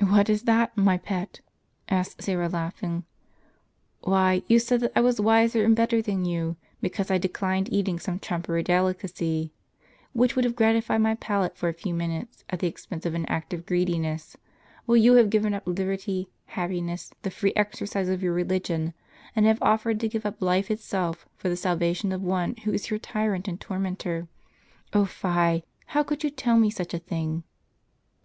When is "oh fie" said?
24.92-25.62